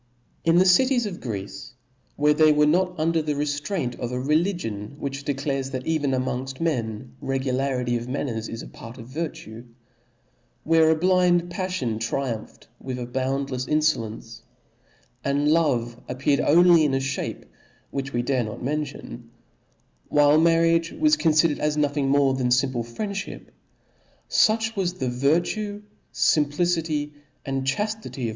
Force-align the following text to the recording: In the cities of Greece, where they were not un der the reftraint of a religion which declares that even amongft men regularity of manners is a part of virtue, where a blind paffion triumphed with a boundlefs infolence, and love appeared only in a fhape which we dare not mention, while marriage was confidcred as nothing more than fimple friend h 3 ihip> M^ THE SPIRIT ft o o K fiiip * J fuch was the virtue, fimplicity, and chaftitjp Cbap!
In 0.43 0.55
the 0.57 0.65
cities 0.65 1.05
of 1.05 1.21
Greece, 1.21 1.73
where 2.15 2.33
they 2.33 2.51
were 2.51 2.65
not 2.65 2.99
un 2.99 3.11
der 3.11 3.21
the 3.21 3.35
reftraint 3.35 3.99
of 3.99 4.11
a 4.11 4.19
religion 4.19 4.95
which 4.97 5.23
declares 5.23 5.69
that 5.69 5.85
even 5.85 6.09
amongft 6.09 6.59
men 6.59 7.13
regularity 7.21 7.95
of 7.97 8.07
manners 8.07 8.49
is 8.49 8.63
a 8.63 8.67
part 8.67 8.97
of 8.97 9.07
virtue, 9.09 9.63
where 10.63 10.89
a 10.89 10.95
blind 10.95 11.51
paffion 11.51 11.99
triumphed 11.99 12.67
with 12.79 12.97
a 12.97 13.05
boundlefs 13.05 13.67
infolence, 13.69 14.41
and 15.23 15.49
love 15.49 16.01
appeared 16.09 16.39
only 16.39 16.83
in 16.83 16.95
a 16.95 16.97
fhape 16.97 17.43
which 17.91 18.11
we 18.11 18.23
dare 18.23 18.43
not 18.43 18.63
mention, 18.63 19.29
while 20.09 20.39
marriage 20.39 20.91
was 20.91 21.15
confidcred 21.15 21.59
as 21.59 21.77
nothing 21.77 22.09
more 22.09 22.33
than 22.33 22.47
fimple 22.47 22.83
friend 22.83 23.11
h 23.11 23.25
3 23.25 23.33
ihip> 23.35 23.39
M^ 23.41 23.45
THE 23.45 23.51
SPIRIT 23.51 23.51
ft 23.51 23.51
o 23.51 23.51
o 23.51 23.51
K 23.51 23.51
fiiip 23.51 24.59
* 24.63 24.63
J 24.65 24.69
fuch 24.71 24.75
was 24.75 24.93
the 24.95 25.09
virtue, 25.09 25.81
fimplicity, 26.11 27.11
and 27.45 27.65
chaftitjp 27.65 28.15
Cbap! 28.15 28.29